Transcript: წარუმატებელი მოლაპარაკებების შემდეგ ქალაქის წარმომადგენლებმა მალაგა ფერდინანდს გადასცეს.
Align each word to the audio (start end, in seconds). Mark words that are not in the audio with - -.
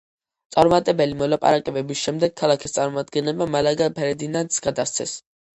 წარუმატებელი 0.53 1.17
მოლაპარაკებების 1.19 2.01
შემდეგ 2.07 2.35
ქალაქის 2.43 2.75
წარმომადგენლებმა 2.79 3.49
მალაგა 3.57 3.91
ფერდინანდს 4.01 4.65
გადასცეს. 4.71 5.15